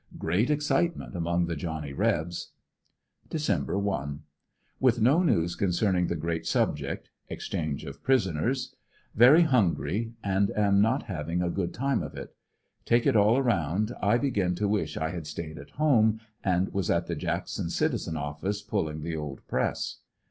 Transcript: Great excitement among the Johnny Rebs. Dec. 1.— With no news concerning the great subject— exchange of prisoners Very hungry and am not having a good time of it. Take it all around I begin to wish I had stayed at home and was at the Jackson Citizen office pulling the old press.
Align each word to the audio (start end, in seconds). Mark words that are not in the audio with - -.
Great 0.17 0.49
excitement 0.49 1.15
among 1.15 1.45
the 1.45 1.55
Johnny 1.55 1.93
Rebs. 1.93 2.53
Dec. 3.29 3.67
1.— 3.67 4.19
With 4.79 4.99
no 4.99 5.21
news 5.21 5.53
concerning 5.55 6.07
the 6.07 6.15
great 6.15 6.47
subject— 6.47 7.11
exchange 7.29 7.85
of 7.85 8.01
prisoners 8.01 8.73
Very 9.13 9.43
hungry 9.43 10.13
and 10.23 10.49
am 10.57 10.81
not 10.81 11.03
having 11.03 11.43
a 11.43 11.51
good 11.51 11.71
time 11.71 12.01
of 12.01 12.15
it. 12.15 12.35
Take 12.83 13.05
it 13.05 13.15
all 13.15 13.37
around 13.37 13.91
I 14.01 14.17
begin 14.17 14.55
to 14.55 14.67
wish 14.67 14.97
I 14.97 15.09
had 15.11 15.27
stayed 15.27 15.59
at 15.59 15.69
home 15.77 16.19
and 16.43 16.73
was 16.73 16.89
at 16.89 17.05
the 17.05 17.15
Jackson 17.15 17.69
Citizen 17.69 18.17
office 18.17 18.63
pulling 18.63 19.03
the 19.03 19.15
old 19.15 19.45
press. 19.47 19.97